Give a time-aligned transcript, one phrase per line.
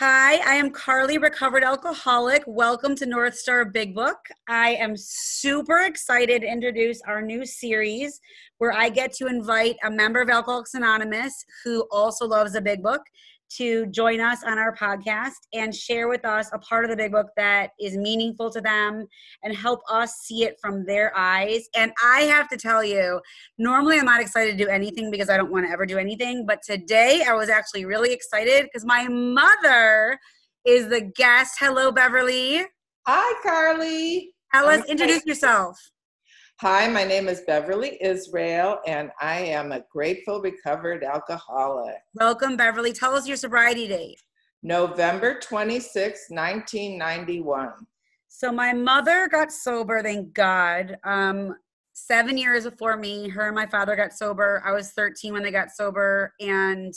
[0.00, 2.42] Hi, I am Carly, recovered alcoholic.
[2.46, 4.16] Welcome to North Star Big Book.
[4.48, 8.18] I am super excited to introduce our new series
[8.56, 12.82] where I get to invite a member of Alcoholics Anonymous who also loves the Big
[12.82, 13.02] Book
[13.56, 17.12] to join us on our podcast and share with us a part of the big
[17.12, 19.06] book that is meaningful to them
[19.42, 21.68] and help us see it from their eyes.
[21.74, 23.20] And I have to tell you,
[23.58, 26.46] normally I'm not excited to do anything because I don't want to ever do anything.
[26.46, 30.18] But today I was actually really excited because my mother
[30.64, 31.54] is the guest.
[31.58, 32.64] Hello, Beverly.
[33.06, 34.34] Hi, Carly.
[34.52, 35.78] Alice, introduce yourself.
[36.60, 41.96] Hi, my name is Beverly Israel, and I am a grateful recovered alcoholic.
[42.12, 42.92] Welcome, Beverly.
[42.92, 44.20] Tell us your sobriety date.
[44.62, 47.72] November 26, 1991.
[48.28, 50.98] So, my mother got sober, thank God.
[51.02, 51.56] Um,
[51.94, 54.62] seven years before me, her and my father got sober.
[54.62, 56.92] I was 13 when they got sober, and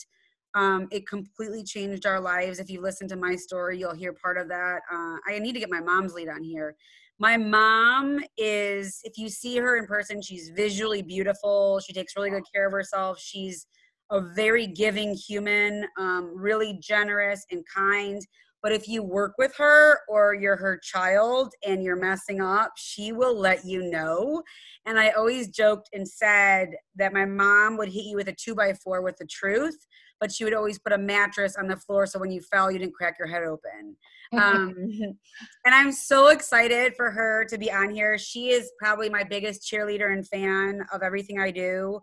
[0.55, 2.59] um, it completely changed our lives.
[2.59, 4.81] If you listen to my story, you'll hear part of that.
[4.91, 6.75] Uh, I need to get my mom's lead on here
[7.19, 11.79] my mom is if you see her in person she's visually beautiful.
[11.79, 13.19] She takes really good care of herself.
[13.19, 13.67] She's
[14.11, 18.21] a very giving human um, really generous and kind.
[18.61, 23.11] But if you work with her or you're her child and you're messing up she
[23.11, 24.43] will let you know.
[24.85, 28.55] And i always joked and said that my mom would hit you with a two
[28.55, 29.77] by four with the truth
[30.23, 32.79] but she would always put a mattress on the floor so when you fell you
[32.79, 33.95] didn't crack your head open
[34.33, 34.73] um,
[35.65, 38.17] and i'm so excited for her to be on here.
[38.17, 41.99] She is probably my biggest cheerleader and fan of everything i do.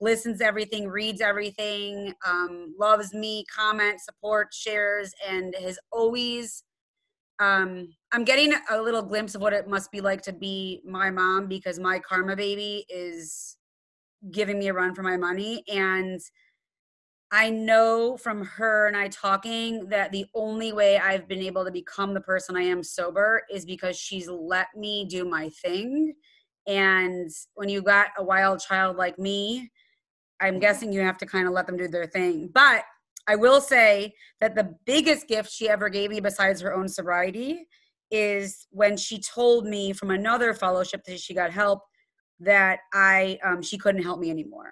[0.00, 6.64] Listens everything reads everything um, loves me comments supports shares and has always
[7.40, 11.10] um, i'm getting a little glimpse of what it must be like to be my
[11.10, 13.56] mom because my karma baby is
[14.30, 15.62] giving me a run for my money.
[15.68, 16.20] And
[17.34, 21.72] I know from her and I talking that the only way I've been able to
[21.72, 26.14] become the person I am sober is because she's let me do my thing.
[26.68, 29.68] And when you got a wild child like me,
[30.40, 32.50] I'm guessing you have to kind of let them do their thing.
[32.54, 32.84] But
[33.26, 37.66] I will say that the biggest gift she ever gave me, besides her own sobriety,
[38.12, 41.80] is when she told me from another fellowship that she got help
[42.38, 44.70] that I um, she couldn't help me anymore.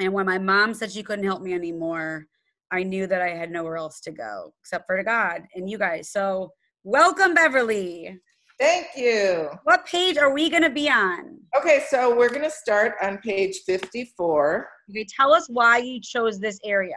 [0.00, 2.26] And when my mom said she couldn't help me anymore,
[2.70, 5.78] I knew that I had nowhere else to go except for to God and you
[5.78, 6.10] guys.
[6.10, 8.18] So, welcome, Beverly.
[8.58, 9.50] Thank you.
[9.64, 11.38] What page are we going to be on?
[11.56, 14.68] Okay, so we're going to start on page 54.
[14.90, 16.96] Okay, tell us why you chose this area.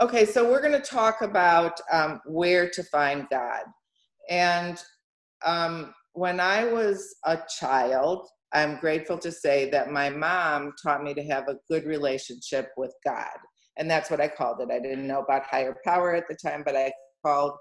[0.00, 3.62] Okay, so we're going to talk about um, where to find God.
[4.28, 4.82] And
[5.44, 11.14] um, when I was a child, I'm grateful to say that my mom taught me
[11.14, 13.36] to have a good relationship with God.
[13.76, 14.70] And that's what I called it.
[14.72, 16.92] I didn't know about higher power at the time, but I
[17.24, 17.52] called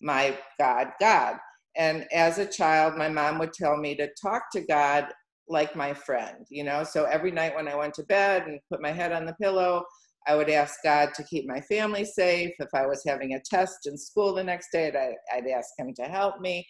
[0.00, 1.36] my God God.
[1.76, 5.06] And as a child, my mom would tell me to talk to God
[5.48, 6.84] like my friend, you know?
[6.84, 9.84] So every night when I went to bed and put my head on the pillow,
[10.26, 12.52] I would ask God to keep my family safe.
[12.58, 15.92] If I was having a test in school the next day, I'd, I'd ask Him
[15.94, 16.66] to help me.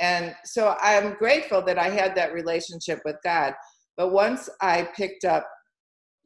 [0.00, 3.54] And so I'm grateful that I had that relationship with God.
[3.96, 5.46] But once I picked up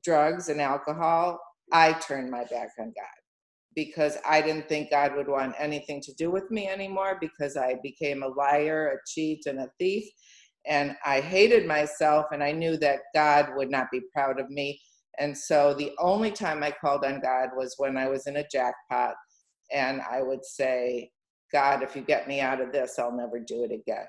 [0.05, 1.39] drugs and alcohol,
[1.73, 3.19] I turned my back on God
[3.75, 7.77] because I didn't think God would want anything to do with me anymore because I
[7.83, 10.05] became a liar, a cheat, and a thief.
[10.67, 14.81] And I hated myself, and I knew that God would not be proud of me.
[15.19, 18.49] And so the only time I called on God was when I was in a
[18.51, 19.15] jackpot.
[19.73, 21.11] And I would say,
[21.53, 24.07] God, if you get me out of this, I'll never do it again.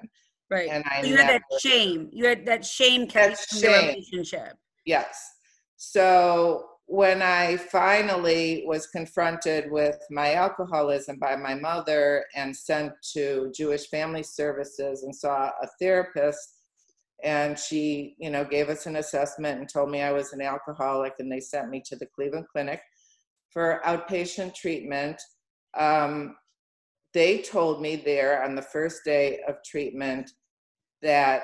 [0.50, 0.70] Right.
[0.70, 2.10] And I you never, had that shame.
[2.12, 3.90] You had that shame that shame.
[3.90, 4.58] relationship.
[4.86, 5.32] Yes.
[5.78, 13.52] So when I finally was confronted with my alcoholism by my mother and sent to
[13.56, 16.56] Jewish Family Services and saw a therapist,
[17.24, 21.14] and she, you know, gave us an assessment and told me I was an alcoholic,
[21.20, 22.82] and they sent me to the Cleveland Clinic
[23.52, 25.22] for outpatient treatment.
[25.78, 26.36] Um,
[27.14, 30.32] they told me there on the first day of treatment
[31.02, 31.44] that,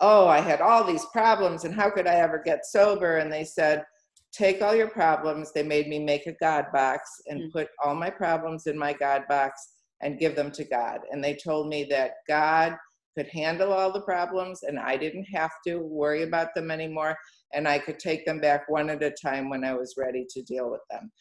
[0.00, 3.18] oh, I had all these problems and how could I ever get sober?
[3.18, 3.84] And they said,
[4.32, 5.52] take all your problems.
[5.52, 7.58] They made me make a God box and mm-hmm.
[7.58, 9.68] put all my problems in my God box
[10.02, 11.00] and give them to God.
[11.10, 12.76] And they told me that God
[13.16, 17.16] could handle all the problems and I didn't have to worry about them anymore
[17.52, 20.42] and I could take them back one at a time when I was ready to
[20.42, 21.12] deal with them.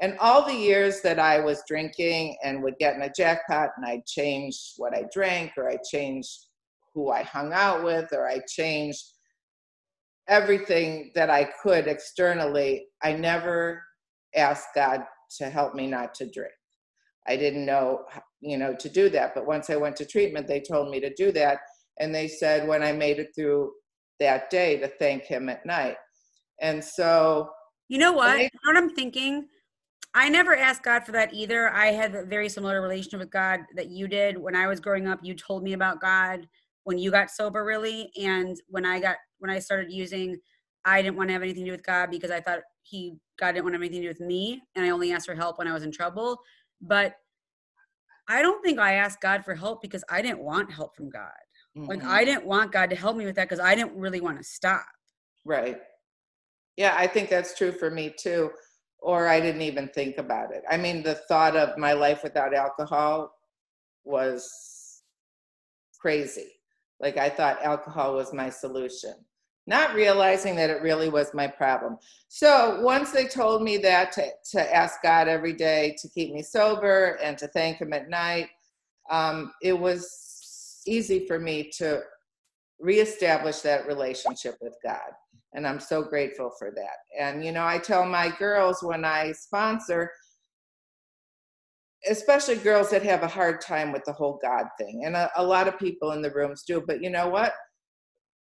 [0.00, 3.86] And all the years that I was drinking and would get in a jackpot and
[3.86, 6.46] I'd change what I drank or I changed
[6.94, 9.04] who I hung out with or I changed
[10.28, 13.82] everything that I could externally, I never
[14.34, 15.02] asked God
[15.38, 16.52] to help me not to drink.
[17.28, 18.04] I didn't know,
[18.40, 19.34] you know, to do that.
[19.34, 21.58] But once I went to treatment, they told me to do that.
[22.00, 23.72] And they said when I made it through
[24.20, 25.96] that day to thank him at night.
[26.60, 27.50] And so.
[27.88, 28.32] You know what?
[28.32, 29.46] They, you know what I'm thinking?
[30.14, 31.70] I never asked God for that either.
[31.70, 34.36] I had a very similar relationship with God that you did.
[34.36, 36.46] When I was growing up, you told me about God
[36.84, 38.10] when you got sober, really.
[38.20, 40.36] And when I got, when I started using,
[40.84, 43.52] I didn't want to have anything to do with God because I thought he, God
[43.52, 44.60] didn't want to have anything to do with me.
[44.76, 46.38] And I only asked for help when I was in trouble.
[46.82, 47.14] But
[48.28, 51.30] I don't think I asked God for help because I didn't want help from God.
[51.76, 51.88] Mm-hmm.
[51.88, 54.36] Like I didn't want God to help me with that because I didn't really want
[54.38, 54.84] to stop.
[55.46, 55.80] Right.
[56.76, 58.50] Yeah, I think that's true for me too
[59.02, 60.62] or I didn't even think about it.
[60.70, 63.34] I mean, the thought of my life without alcohol
[64.04, 65.02] was
[66.00, 66.52] crazy.
[67.00, 69.14] Like I thought alcohol was my solution,
[69.66, 71.98] not realizing that it really was my problem.
[72.28, 76.42] So once they told me that to, to ask God every day to keep me
[76.42, 78.50] sober and to thank Him at night,
[79.10, 82.02] um, it was easy for me to
[82.78, 85.10] reestablish that relationship with God
[85.54, 86.96] and I'm so grateful for that.
[87.18, 90.10] And you know, I tell my girls when I sponsor,
[92.08, 95.44] especially girls that have a hard time with the whole God thing, and a, a,
[95.44, 97.52] lot of people in the rooms do, but you know what?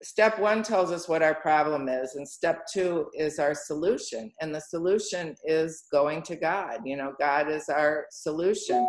[0.02, 4.32] Step one tells us what our problem is, and step two is our solution.
[4.40, 6.80] And the solution is going to God.
[6.86, 8.88] You know, God is our solution.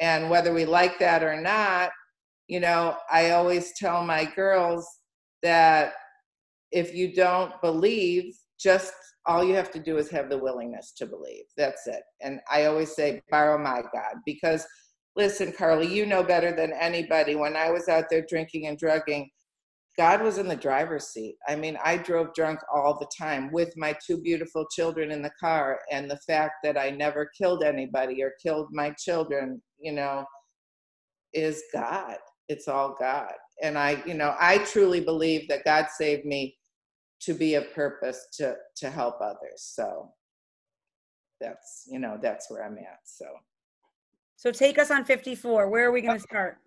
[0.00, 1.90] And whether we like that or not,
[2.48, 4.84] you know, I always tell my girls
[5.42, 5.92] that
[6.72, 8.92] if you don't believe, just
[9.26, 11.44] all you have to do is have the willingness to believe.
[11.56, 12.02] That's it.
[12.20, 14.66] And I always say, borrow my God, because
[15.16, 17.34] listen, Carly, you know better than anybody.
[17.34, 19.28] When I was out there drinking and drugging,
[19.98, 21.36] God was in the driver's seat.
[21.48, 25.32] I mean, I drove drunk all the time with my two beautiful children in the
[25.40, 25.80] car.
[25.90, 30.24] And the fact that I never killed anybody or killed my children, you know,
[31.32, 32.16] is God.
[32.48, 33.34] It's all God.
[33.62, 36.58] And I, you know, I truly believe that God saved me
[37.20, 39.56] to be of purpose to to help others.
[39.56, 40.12] So
[41.40, 43.26] that's you know that's where i'm at so.
[44.36, 46.58] So take us on 54 where are we going to start?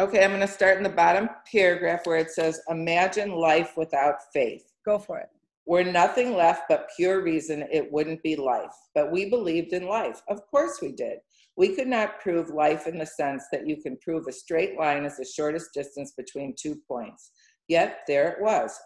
[0.00, 4.16] Okay i'm going to start in the bottom paragraph where it says imagine life without
[4.32, 4.72] faith.
[4.84, 5.28] Go for it.
[5.66, 8.74] Were nothing left but pure reason it wouldn't be life.
[8.94, 10.22] But we believed in life.
[10.28, 11.18] Of course we did
[11.58, 15.04] we could not prove life in the sense that you can prove a straight line
[15.04, 17.32] is the shortest distance between two points
[17.68, 18.78] yet there it was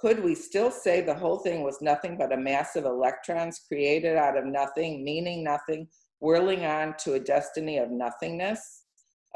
[0.00, 4.16] could we still say the whole thing was nothing but a mass of electrons created
[4.16, 5.86] out of nothing, meaning nothing,
[6.20, 8.84] whirling on to a destiny of nothingness?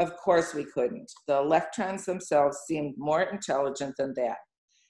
[0.00, 1.12] Of course we couldn't.
[1.28, 4.38] The electrons themselves seemed more intelligent than that.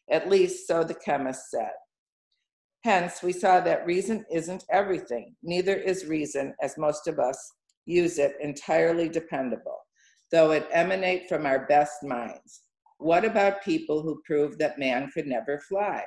[0.08, 1.72] At least so the chemist said.
[2.84, 5.34] Hence, we saw that reason isn't everything.
[5.42, 7.52] Neither is reason, as most of us
[7.86, 9.78] use it, entirely dependable,
[10.30, 12.62] though it emanate from our best minds.
[12.98, 16.04] What about people who proved that man could never fly?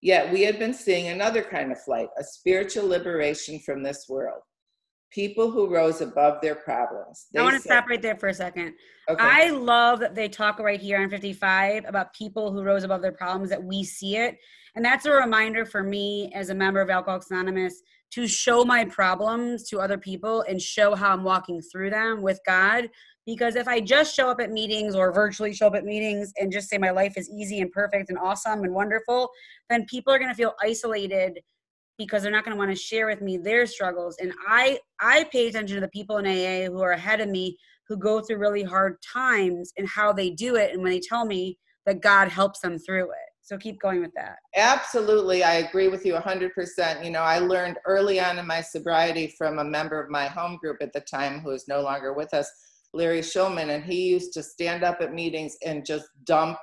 [0.00, 4.42] Yet we had been seeing another kind of flight, a spiritual liberation from this world.
[5.10, 7.26] People who rose above their problems.
[7.36, 8.74] I want to said, stop right there for a second.
[9.08, 9.22] Okay.
[9.22, 13.12] I love that they talk right here on 55 about people who rose above their
[13.12, 14.36] problems, that we see it.
[14.76, 18.84] And that's a reminder for me as a member of Alcoholics Anonymous to show my
[18.84, 22.88] problems to other people and show how I'm walking through them with God
[23.28, 26.50] because if I just show up at meetings or virtually show up at meetings and
[26.50, 29.28] just say my life is easy and perfect and awesome and wonderful,
[29.68, 31.38] then people are going to feel isolated
[31.98, 34.16] because they're not going to want to share with me their struggles.
[34.20, 37.58] And I I pay attention to the people in AA who are ahead of me
[37.88, 41.26] who go through really hard times and how they do it and when they tell
[41.26, 43.28] me that God helps them through it.
[43.42, 44.36] So keep going with that.
[44.54, 45.42] Absolutely.
[45.42, 47.02] I agree with you 100%.
[47.02, 50.58] You know, I learned early on in my sobriety from a member of my home
[50.60, 52.50] group at the time who is no longer with us
[52.94, 56.58] Larry Shulman, and he used to stand up at meetings and just dump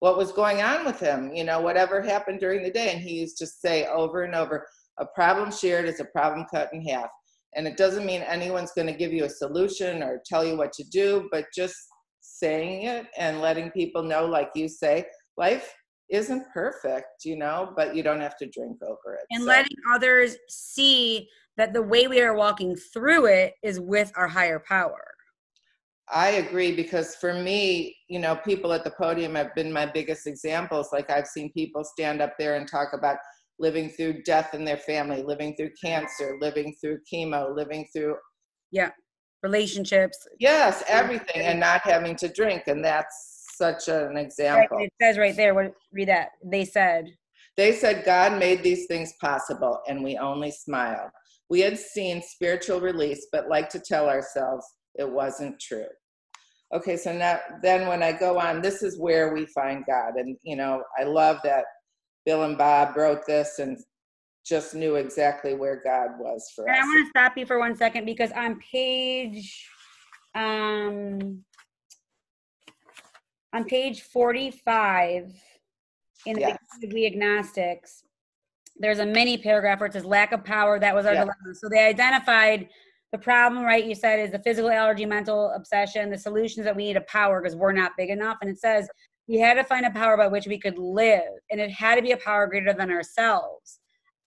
[0.00, 2.92] what was going on with him, you know, whatever happened during the day.
[2.92, 4.66] And he used to say over and over,
[4.98, 7.08] a problem shared is a problem cut in half.
[7.54, 10.72] And it doesn't mean anyone's going to give you a solution or tell you what
[10.74, 11.76] to do, but just
[12.20, 15.74] saying it and letting people know, like you say, life
[16.10, 19.24] isn't perfect, you know, but you don't have to drink over it.
[19.30, 19.48] And so.
[19.48, 24.62] letting others see that the way we are walking through it is with our higher
[24.66, 25.04] power.
[26.10, 30.26] I agree because for me, you know, people at the podium have been my biggest
[30.26, 30.88] examples.
[30.92, 33.18] Like I've seen people stand up there and talk about
[33.58, 38.16] living through death in their family, living through cancer, living through chemo, living through
[38.70, 38.90] yeah,
[39.42, 40.26] relationships.
[40.38, 44.78] Yes, everything and not having to drink and that's such an example.
[44.78, 46.30] It says right there, what read that.
[46.44, 47.06] They said
[47.56, 51.10] they said God made these things possible and we only smiled.
[51.50, 55.86] We had seen spiritual release, but like to tell ourselves it wasn't true.
[56.72, 60.14] Okay, so now then when I go on, this is where we find God.
[60.16, 61.64] And you know, I love that
[62.28, 63.78] Bill and Bob wrote this and
[64.44, 67.74] just knew exactly where God was for And I want to stop you for one
[67.74, 69.66] second because on page
[70.34, 71.42] um
[73.54, 75.32] on page 45
[76.26, 76.58] in the Yes.
[76.80, 78.02] beginning of we agnostics
[78.76, 81.20] there's a mini paragraph where it says lack of power that was our Yeah.
[81.20, 82.68] dilemma so they identified
[83.10, 86.84] the problem right you said is the physical allergy mental obsession the solutions that we
[86.84, 88.86] need a power because we're not big enough and it says
[89.28, 92.02] we had to find a power by which we could live and it had to
[92.02, 93.78] be a power greater than ourselves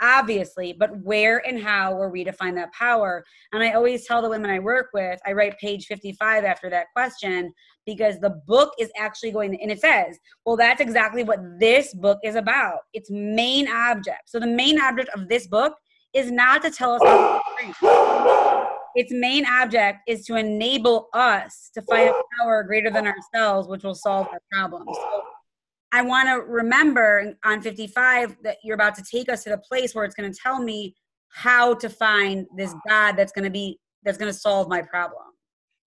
[0.03, 3.25] obviously but where and how were we to find that power?
[3.53, 6.87] And i always tell the women i work with i write page 55 after that
[6.95, 7.53] question
[7.87, 12.19] because the book is actually going and it says well that's exactly what this book
[12.25, 12.79] is about.
[12.95, 14.23] Its main object.
[14.27, 15.75] So the main object of this book
[16.13, 18.60] is not to tell us.
[18.95, 23.83] Its main object is to enable us to find a power greater than ourselves which
[23.83, 25.23] will solve our problems so
[25.93, 29.95] I want to remember on 55 that you're about to take us to the place
[29.95, 30.95] where it's going to tell me
[31.31, 35.25] how to find this God that's going to be that's going to solve my problem.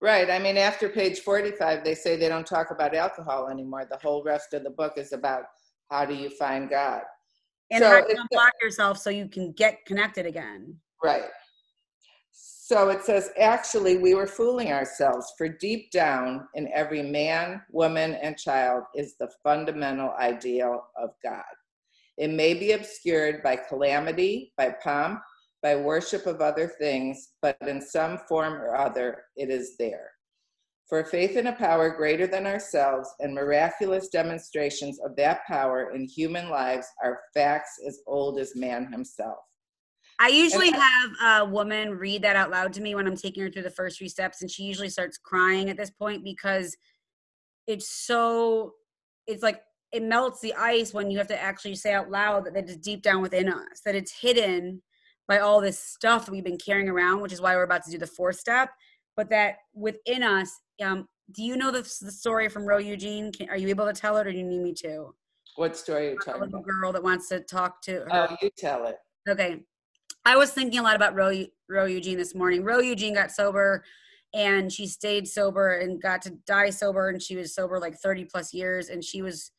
[0.01, 0.29] Right.
[0.29, 3.87] I mean, after page 45, they say they don't talk about alcohol anymore.
[3.89, 5.45] The whole rest of the book is about
[5.91, 7.03] how do you find God.
[7.71, 10.77] And So how to unblock yourself so you can get connected again.
[11.03, 11.23] Right.
[12.33, 18.15] So it says, actually, we were fooling ourselves, for deep down in every man, woman,
[18.15, 21.43] and child is the fundamental ideal of God.
[22.17, 25.21] It may be obscured by calamity, by pomp,
[25.63, 30.11] by worship of other things, but in some form or other, it is there.
[30.89, 36.05] For faith in a power greater than ourselves and miraculous demonstrations of that power in
[36.05, 39.39] human lives are facts as old as man himself.
[40.23, 43.51] I usually have a woman read that out loud to me when I'm taking her
[43.51, 46.77] through the first three steps, and she usually starts crying at this point because
[47.67, 48.75] it's so,
[49.27, 52.57] it's like it melts the ice when you have to actually say out loud that
[52.57, 54.81] it's deep down within us, that it's hidden
[55.27, 57.91] by all this stuff that we've been carrying around, which is why we're about to
[57.91, 58.71] do the fourth step.
[59.17, 63.33] But that within us, um, do you know the, the story from Ro Eugene?
[63.33, 65.15] Can, are you able to tell it, or do you need me to?
[65.57, 66.67] What story are you A talking little about?
[66.69, 68.09] girl that wants to talk to her.
[68.13, 68.97] Oh, you tell it.
[69.29, 69.65] Okay.
[70.25, 72.63] I was thinking a lot about Roe, Ro Eugene this morning.
[72.63, 73.85] Roe Eugene got sober
[74.35, 78.27] and she stayed sober and got to die sober and she was sober like 30
[78.27, 79.51] plus years and she was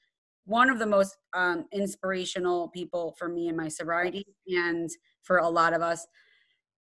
[0.45, 4.89] one of the most um, inspirational people for me in my sobriety and
[5.21, 6.05] for a lot of us.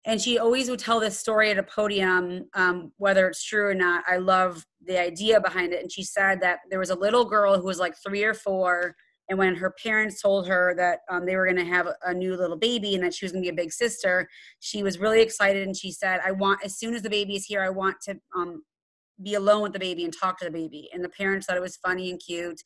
[0.07, 3.75] And she always would tell this story at a podium um, whether it's true or
[3.75, 4.03] not.
[4.09, 5.83] I love the idea behind it.
[5.83, 8.95] And she said that there was a little girl who was like three or four
[9.31, 12.37] and when her parents told her that um, they were going to have a, new
[12.37, 15.23] little baby and that she was going to be a big sister she was really
[15.23, 17.97] excited and she said i want as soon as the baby is here i want
[18.03, 18.63] to um,
[19.23, 20.89] be alone with the baby and talk to the baby.
[20.93, 22.61] And the parents thought it was funny and cute.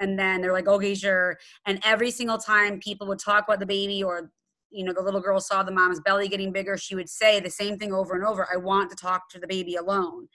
[0.00, 1.38] And then they're like okay sure.
[1.66, 4.30] And every single time people would talk about the baby or
[4.70, 7.48] you know the little girl saw the mom's belly getting bigger she would say the
[7.48, 10.26] same thing over and over i want to talk to the baby alone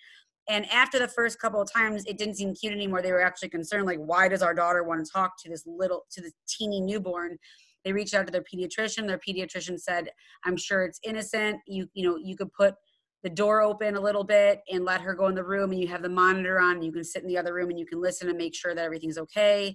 [0.51, 3.01] and after the first couple of times it didn't seem cute anymore.
[3.01, 6.05] They were actually concerned like why does our daughter want to talk to this little
[6.11, 7.37] to this teeny newborn?
[7.85, 9.07] They reached out to their pediatrician.
[9.07, 10.09] Their pediatrician said
[10.45, 11.61] i'm sure it's innocent.
[11.67, 12.75] You you know you could put
[13.23, 15.87] the door open a little bit and let her go in the room and you
[15.87, 18.27] have the monitor on you can sit in the other room and you can listen
[18.27, 19.73] and make sure that everything's okay.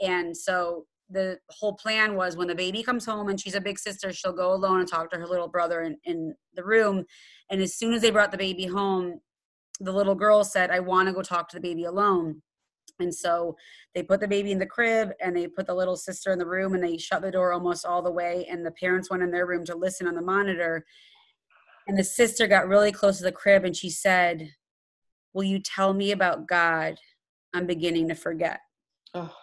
[0.00, 3.78] And so the whole plan was when the baby comes home and she's a big
[3.78, 7.04] sister she'll go alone and talk to her little brother in, in the room.
[7.48, 9.20] And as soon as they brought the baby home
[9.80, 12.42] the little girl said i want to go talk to the baby alone.
[12.98, 13.56] And so
[13.94, 16.46] they put the baby in the crib and they put the little sister in the
[16.46, 19.30] room and they shut the door almost all the way and the parents went in
[19.30, 20.84] their room to listen on the monitor.
[21.88, 24.50] And the sister got really close to the crib and she said
[25.34, 26.98] will you tell me about god?
[27.52, 28.60] I'm beginning to forget.
[29.12, 29.34] Oh,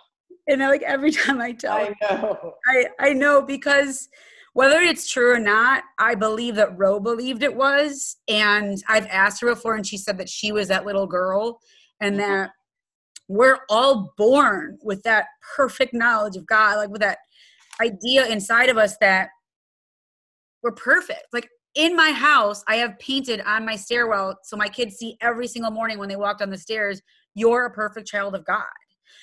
[0.47, 2.53] and I, like every time i tell I know.
[2.67, 4.09] I, I know because
[4.53, 8.17] whether it's true or not, I believe that Roe believed it was.
[8.27, 11.59] And I've asked her before, and she said that she was that little girl
[11.99, 12.31] and mm-hmm.
[12.31, 12.51] that
[13.27, 17.17] we're all born with that perfect knowledge of God, like with that
[17.81, 19.29] idea inside of us that
[20.61, 21.25] we're perfect.
[21.33, 25.47] Like in my house, I have painted on my stairwell so my kids see every
[25.47, 27.01] single morning when they walk down the stairs,
[27.33, 28.63] you're a perfect child of God.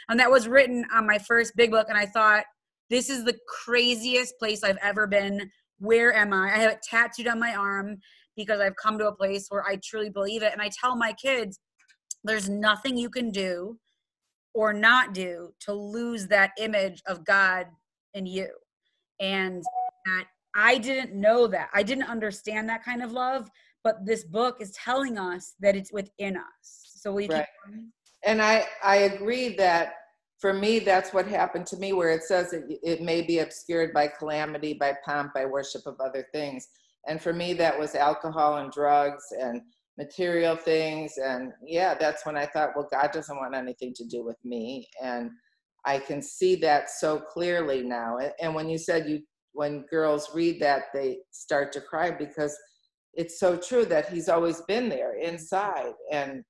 [0.09, 1.87] And that was written on my first big book.
[1.89, 2.45] And I thought,
[2.91, 5.51] this is the craziest place I've ever been.
[5.79, 6.53] Where am I?
[6.53, 7.99] I have it tattooed on my arm
[8.37, 10.53] because I've come to a place where I truly believe it.
[10.53, 11.59] And I tell my kids,
[12.25, 13.79] there's nothing you can do
[14.55, 17.67] or not do to lose that image of God
[18.15, 18.49] in you.
[19.21, 19.63] And
[20.07, 21.69] that I didn't know that.
[21.73, 23.49] I didn't understand that kind of love,
[23.85, 26.43] but this book is telling us that it's within us.
[26.63, 27.47] So we right.
[28.25, 29.93] and I I agree that
[30.41, 33.93] for me that's what happened to me where it says it, it may be obscured
[33.93, 36.69] by calamity, by pomp, by worship of other things.
[37.07, 39.61] And for me that was alcohol and drugs and
[39.99, 44.25] material things and yeah, that's when I thought, well God doesn't want anything to do
[44.25, 45.31] with me and
[45.85, 48.19] I can see that so clearly now.
[48.41, 49.21] And when you said you
[49.53, 52.57] when girls read that they start to cry because
[53.15, 56.45] it's so true that he's always been there inside and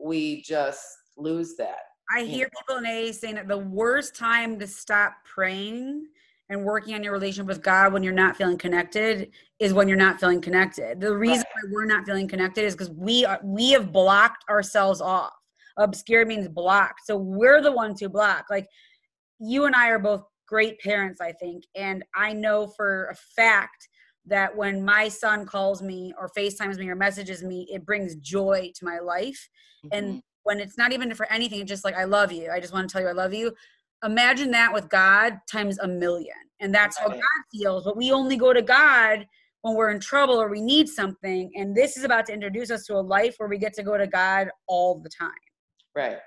[0.00, 0.84] we just
[1.16, 1.78] lose that
[2.10, 6.06] i hear people in aa saying that the worst time to stop praying
[6.48, 9.96] and working on your relationship with god when you're not feeling connected is when you're
[9.96, 11.64] not feeling connected the reason right.
[11.64, 15.32] why we're not feeling connected is because we are we have blocked ourselves off
[15.78, 18.66] obscure means blocked so we're the ones who block like
[19.38, 23.88] you and i are both great parents i think and i know for a fact
[24.26, 28.70] that when my son calls me or FaceTimes me or messages me, it brings joy
[28.76, 29.48] to my life.
[29.84, 29.98] Mm-hmm.
[29.98, 32.50] And when it's not even for anything, just like, I love you.
[32.50, 33.52] I just want to tell you I love you.
[34.04, 36.34] Imagine that with God times a million.
[36.60, 37.20] And that's how God
[37.52, 37.84] feels.
[37.84, 39.26] But we only go to God
[39.62, 41.50] when we're in trouble or we need something.
[41.54, 43.96] And this is about to introduce us to a life where we get to go
[43.96, 45.30] to God all the time.
[45.94, 46.18] Right.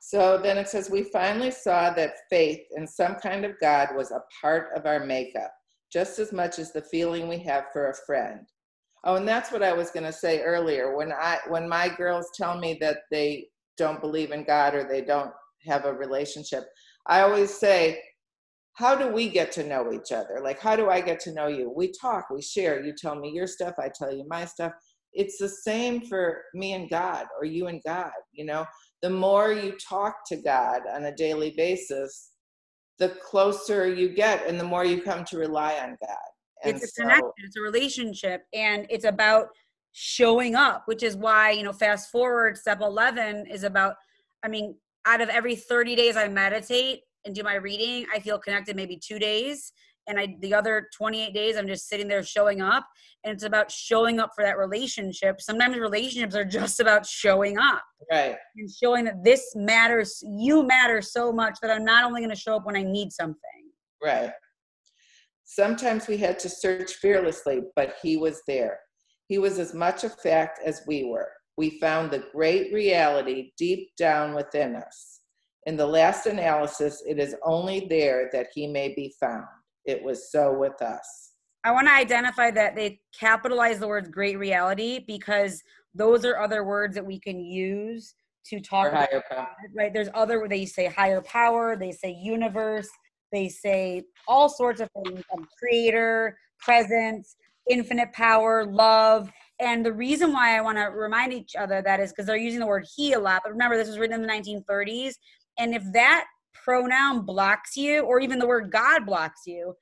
[0.00, 4.10] So then it says, We finally saw that faith in some kind of God was
[4.10, 5.52] a part of our makeup
[5.90, 8.40] just as much as the feeling we have for a friend.
[9.04, 10.96] Oh, and that's what I was going to say earlier.
[10.96, 15.02] When I when my girls tell me that they don't believe in God or they
[15.02, 15.30] don't
[15.66, 16.64] have a relationship,
[17.06, 18.00] I always say,
[18.74, 20.40] how do we get to know each other?
[20.42, 21.70] Like how do I get to know you?
[21.70, 22.82] We talk, we share.
[22.82, 24.72] You tell me your stuff, I tell you my stuff.
[25.12, 28.66] It's the same for me and God or you and God, you know.
[29.02, 32.30] The more you talk to God on a daily basis,
[32.98, 36.33] the closer you get and the more you come to rely on God.
[36.64, 39.48] And it's a so, connection, it's a relationship, and it's about
[39.92, 43.94] showing up, which is why, you know, fast forward, step 11 is about,
[44.44, 48.38] I mean, out of every 30 days I meditate and do my reading, I feel
[48.38, 49.72] connected maybe two days
[50.06, 52.86] and I the other 28 days I'm just sitting there showing up
[53.24, 55.40] and it's about showing up for that relationship.
[55.40, 57.82] Sometimes relationships are just about showing up.
[58.10, 58.36] Right.
[58.56, 62.36] And showing that this matters, you matter so much that I'm not only going to
[62.36, 63.38] show up when I need something.
[64.02, 64.30] Right.
[65.44, 68.78] Sometimes we had to search fearlessly, but he was there.
[69.28, 71.30] He was as much a fact as we were.
[71.56, 75.20] We found the great reality deep down within us.
[75.66, 79.46] In the last analysis, it is only there that he may be found
[79.84, 81.32] it was so with us.
[81.64, 85.62] I want to identify that they capitalize the words great reality because
[85.94, 88.14] those are other words that we can use
[88.46, 89.48] to talk about power.
[89.74, 92.90] right there's other they say higher power they say universe
[93.34, 95.22] they say all sorts of things
[95.58, 97.36] creator presence
[97.68, 102.10] infinite power love and the reason why i want to remind each other that is
[102.10, 104.32] because they're using the word he a lot but remember this was written in the
[104.32, 105.14] 1930s
[105.58, 106.26] and if that
[106.64, 109.74] pronoun blocks you or even the word God blocks you,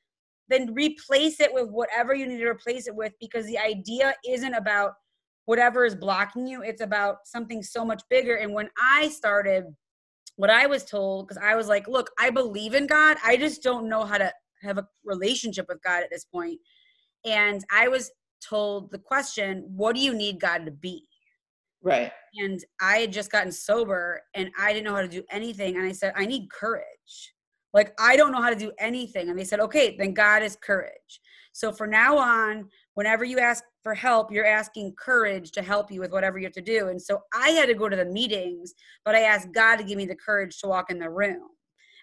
[0.49, 4.55] then replace it with whatever you need to replace it with because the idea isn't
[4.55, 4.93] about
[5.47, 8.37] whatever is blocking you, it's about something so much bigger.
[8.37, 9.65] And when I started,
[10.37, 13.63] what I was told, because I was like, look, I believe in God, I just
[13.63, 16.59] don't know how to have a relationship with God at this point.
[17.25, 18.11] And I was
[18.43, 21.07] told the question, what do you need God to be?
[21.83, 22.13] Right.
[22.37, 25.77] And I had just gotten sober and I didn't know how to do anything.
[25.77, 27.35] And I said, I need courage.
[27.75, 29.31] Like, I don't know how to do anything.
[29.31, 31.21] And they said, okay, then God is courage.
[31.53, 36.01] So for now on, whenever you ask for help, you're asking courage to help you
[36.01, 36.89] with whatever you have to do.
[36.89, 38.75] And so I had to go to the meetings,
[39.05, 41.49] but I asked God to give me the courage to walk in the room.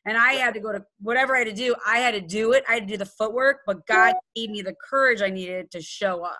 [0.05, 2.53] And I had to go to whatever I had to do, I had to do
[2.53, 2.63] it.
[2.67, 5.81] I had to do the footwork, but God gave me the courage I needed to
[5.81, 6.39] show up.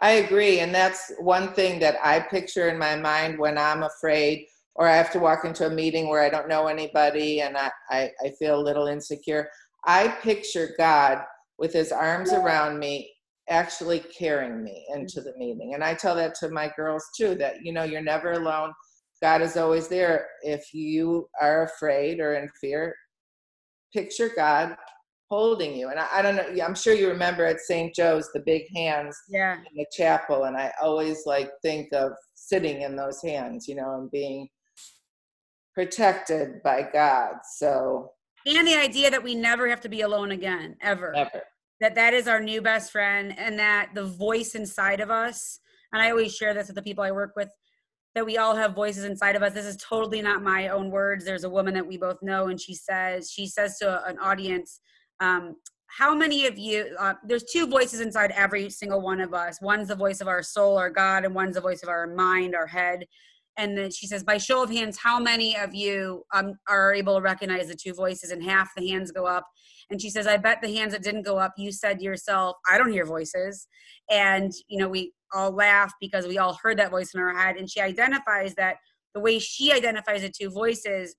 [0.00, 0.60] I agree.
[0.60, 4.96] And that's one thing that I picture in my mind when I'm afraid or I
[4.96, 8.30] have to walk into a meeting where I don't know anybody and I, I, I
[8.38, 9.48] feel a little insecure.
[9.84, 11.18] I picture God
[11.58, 13.12] with his arms around me
[13.52, 15.00] actually carrying me mm-hmm.
[15.00, 15.74] into the meeting.
[15.74, 18.72] And I tell that to my girls too that, you know, you're never alone.
[19.22, 20.26] God is always there.
[20.42, 22.94] If you are afraid or in fear,
[23.94, 24.74] picture God
[25.30, 25.90] holding you.
[25.90, 27.94] And I, I, don't know, I'm sure you remember at St.
[27.94, 29.56] Joe's, the big hands yeah.
[29.56, 30.44] in the chapel.
[30.44, 34.48] And I always like think of sitting in those hands, you know, and being
[35.74, 37.36] protected by God.
[37.56, 38.10] So,
[38.44, 41.14] and the idea that we never have to be alone again, ever.
[41.14, 41.42] Ever.
[41.82, 45.58] That that is our new best friend and that the voice inside of us,
[45.92, 47.48] and I always share this with the people I work with,
[48.14, 49.52] that we all have voices inside of us.
[49.52, 51.24] This is totally not my own words.
[51.24, 54.80] There's a woman that we both know, and she says, she says to an audience,
[55.18, 55.56] um,
[55.88, 59.88] how many of you uh, there's two voices inside every single one of us one's
[59.88, 62.66] the voice of our soul our god and one's the voice of our mind our
[62.66, 63.04] head
[63.56, 67.16] and then she says by show of hands how many of you um, are able
[67.16, 68.30] to recognize the two voices?
[68.30, 69.44] And half the hands go up.
[69.90, 72.56] And she says i bet the hands that didn't go up you said to yourself
[72.70, 73.66] i don't hear voices
[74.10, 77.56] and you know we all laugh because we all heard that voice in our head.
[77.56, 78.76] And she identifies that
[79.14, 81.16] the way she identifies the two voices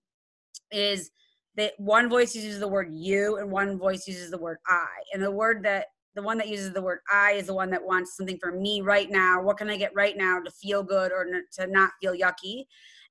[0.71, 1.11] is
[1.55, 4.87] that one voice uses the word you and one voice uses the word I.
[5.13, 7.84] And the word that the one that uses the word I is the one that
[7.84, 9.41] wants something for me right now.
[9.41, 12.65] What can I get right now to feel good or to not feel yucky?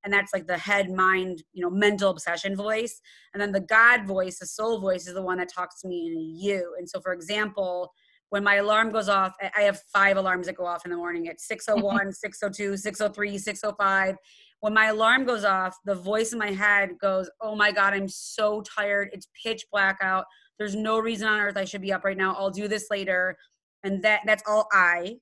[0.05, 3.01] And that's like the head, mind, you know, mental obsession voice.
[3.33, 6.07] And then the God voice, the soul voice, is the one that talks to me
[6.09, 6.75] in you.
[6.79, 7.93] And so, for example,
[8.31, 11.29] when my alarm goes off, I have five alarms that go off in the morning
[11.29, 14.17] at 601, 602, 603, 605
[14.63, 18.09] when my alarm goes off, the voice in my head goes, Oh my God, I'm
[18.09, 19.11] so tired.
[19.13, 20.25] It's pitch black out.
[20.57, 22.37] There's no reason on earth I should be up right now.
[22.37, 23.37] I'll do this later.
[23.83, 25.17] And that that's all I.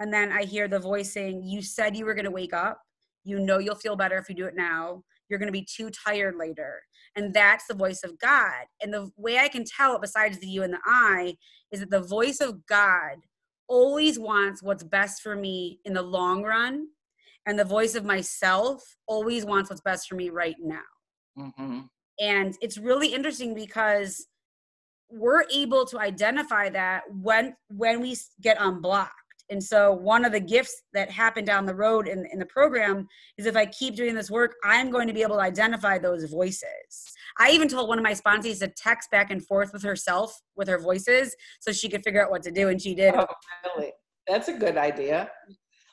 [0.00, 2.80] And then I hear the voice saying, You said you were gonna wake up.
[3.22, 5.04] You know you'll feel better if you do it now.
[5.28, 6.82] You're gonna be too tired later.
[7.14, 8.64] And that's the voice of God.
[8.82, 11.36] And the way I can tell it, besides the you and the I,
[11.70, 13.18] is that the voice of God
[13.68, 16.88] always wants what's best for me in the long run
[17.46, 20.80] and the voice of myself always wants what's best for me right now.
[21.38, 21.80] Mm-hmm.
[22.18, 24.26] and it's really interesting because
[25.10, 29.14] we're able to identify that when when we get unblocked.
[29.48, 33.06] And so one of the gifts that happened down the road in, in the program
[33.38, 36.24] is if i keep doing this work i'm going to be able to identify those
[36.24, 37.12] voices.
[37.38, 40.68] I even told one of my sponsors to text back and forth with herself with
[40.68, 43.14] her voices so she could figure out what to do and she did.
[43.14, 43.26] Oh,
[43.76, 43.92] really?
[44.26, 45.30] that's a good idea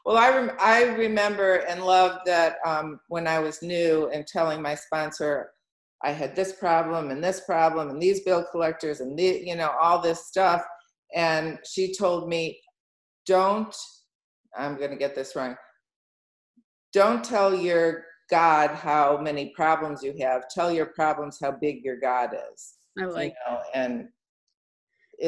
[0.08, 4.62] well, I, rem- I remember and loved that um, when I was new and telling
[4.62, 5.52] my sponsor
[6.02, 9.72] I had this problem and this problem and these bill collectors and the, you know
[9.82, 10.64] all this stuff,
[11.14, 12.58] and she told me,
[13.26, 13.76] "Don't."
[14.58, 15.56] I'm going to get this wrong.
[16.94, 20.44] Don't tell your God how many problems you have.
[20.50, 22.76] Tell your problems how big your God is.
[22.98, 23.34] I like.
[23.48, 24.08] You know, and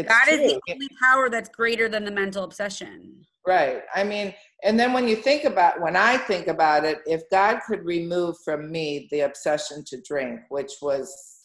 [0.07, 0.33] God true.
[0.35, 3.25] is the only power that's greater than the mental obsession.
[3.47, 3.81] Right.
[3.95, 7.59] I mean, and then when you think about when I think about it, if God
[7.65, 11.39] could remove from me the obsession to drink, which was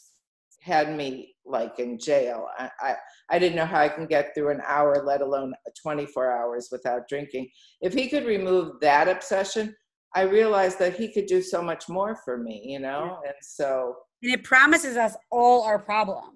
[0.64, 2.46] had me like in jail.
[2.58, 2.94] I, I,
[3.30, 5.52] I didn't know how I can get through an hour, let alone
[5.82, 7.50] 24 hours without drinking.
[7.82, 9.76] If he could remove that obsession,
[10.14, 13.18] I realized that he could do so much more for me, you know?
[13.26, 13.94] And so.
[14.22, 16.30] And it promises us all our problems.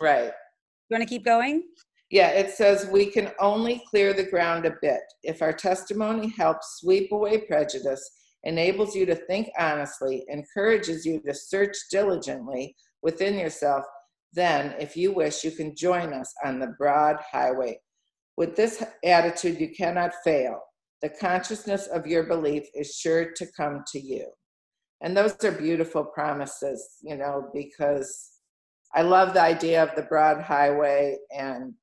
[0.00, 0.32] Right.
[0.88, 1.64] You want to keep going?
[2.14, 5.00] Yeah, it says we can only clear the ground a bit.
[5.24, 8.08] If our testimony helps sweep away prejudice,
[8.44, 13.84] enables you to think honestly, encourages you to search diligently within yourself,
[14.32, 17.80] then, if you wish, you can join us on the broad highway.
[18.36, 20.60] With this attitude, you cannot fail.
[21.02, 24.28] The consciousness of your belief is sure to come to you.
[25.00, 28.30] And those are beautiful promises, you know, because
[28.94, 31.74] I love the idea of the broad highway and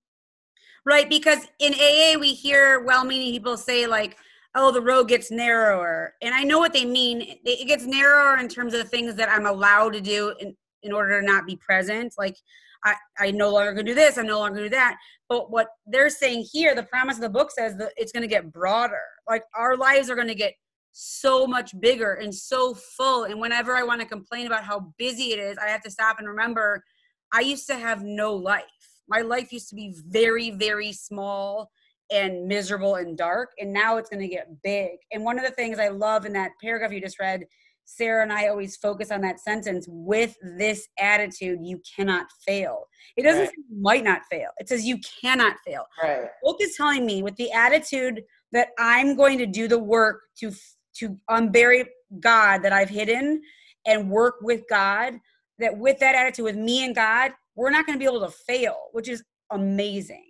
[0.86, 1.10] right?
[1.10, 4.18] Because in aa we hear well-meaning people say like
[4.56, 6.14] oh the road gets narrower.
[6.22, 7.38] And i know what they mean.
[7.46, 10.92] It gets narrower in terms of the things that i'm allowed to do in, in
[10.92, 12.14] order to not be present.
[12.18, 12.36] Like
[12.84, 14.98] I, I no longer gonna do this i'm no longer gonna do that.
[15.30, 18.52] But what they're saying here the promise of the book says that it's gonna get
[18.52, 19.02] broader.
[19.30, 20.54] Like our lives are gonna get
[20.94, 23.24] so much bigger and so full.
[23.26, 26.20] And whenever i want to complain about how busy it is i have to stop
[26.20, 26.84] and remember
[27.32, 28.81] i used to have no life
[29.12, 31.70] my life used to be very very small
[32.12, 34.92] and miserable and dark and now it's going to get big.
[35.12, 37.46] And one of the things i love in that paragraph you just read
[37.86, 42.86] sarah and i always focus on that sentence with this attitude you cannot fail.
[43.18, 43.50] It doesn't right.
[43.50, 44.50] say you might not fail.
[44.60, 45.86] It says you cannot fail.
[46.02, 46.28] Right.
[46.44, 50.52] Book is telling me with the attitude that i'm going to do the work to
[50.96, 51.86] to unbury
[52.20, 53.42] god that i've hidden
[53.86, 55.16] and work with god
[55.60, 58.34] that with that attitude with me and god we're not going to be able to
[58.48, 60.26] fail, which is amazing.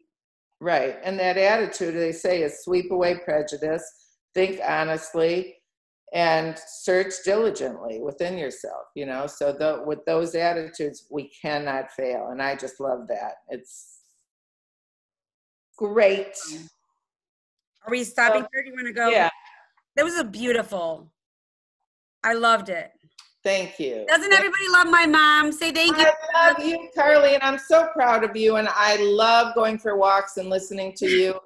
[0.60, 0.98] Right.
[1.02, 3.84] And that attitude, they say, is sweep away prejudice,
[4.34, 5.56] think honestly,
[6.14, 9.28] and search diligently within yourself, you know?
[9.28, 12.28] So the, with those attitudes, we cannot fail.
[12.32, 13.36] And I just love that.
[13.48, 14.02] It's
[15.78, 16.36] great.
[17.86, 18.46] Are we stopping?
[18.52, 19.08] Where do you want to go?
[19.08, 19.30] Yeah.
[19.96, 21.14] That was a beautiful.
[22.26, 22.92] I loved it.
[23.44, 24.06] Thank you.
[24.08, 25.52] Doesn't everybody love my mom?
[25.52, 26.06] Say thank you.
[26.06, 28.58] I love you, Carly, and I'm so proud of you.
[28.58, 31.40] And I love going for walks and listening to you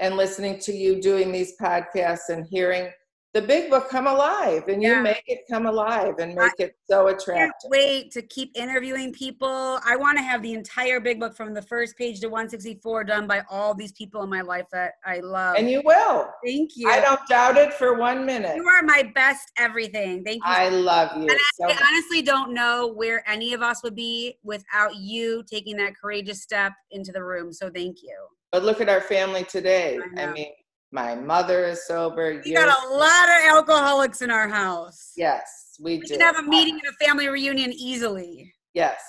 [0.00, 2.90] and listening to you doing these podcasts and hearing
[3.36, 7.08] the big book come alive and you make it come alive and make it so
[7.08, 7.34] attractive.
[7.36, 9.78] can't wait to keep interviewing people.
[9.84, 13.26] I want to have the entire big book from the first page to 164 done
[13.26, 15.56] by all these people in my life that I love.
[15.58, 16.30] And you will.
[16.46, 16.88] Thank you.
[16.88, 18.56] I don't doubt it for one minute.
[18.56, 20.24] you are my best everything.
[20.24, 20.42] Thank you.
[20.50, 21.82] I love you And so I much.
[21.86, 26.72] honestly don't know where any of us would be without you taking that courageous step
[26.90, 27.52] into the room.
[27.52, 28.16] So thank you.
[28.50, 29.98] But look at our family today.
[30.16, 30.52] I I, mean,
[30.92, 32.40] my mother is sober.
[32.44, 35.12] We got a lot of alcoholics in our house.
[35.16, 36.14] Yes, we, We do.
[36.14, 38.52] can have a meeting and a family reunion easily.
[38.74, 39.00] Yes.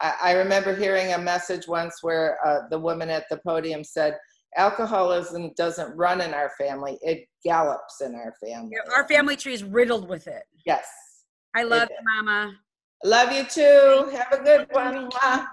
[0.00, 4.16] I, I remember hearing a message once where uh, the woman at the podium said,
[4.56, 8.72] alcoholism doesn't run in our family, it gallops in our family.
[8.96, 10.42] Our family tree is riddled with it.
[10.64, 10.86] Yes.
[11.54, 12.54] I love you, Mama.
[13.04, 14.10] Love you too.
[14.16, 15.08] Have a good one.
[15.08, 15.46] Bye.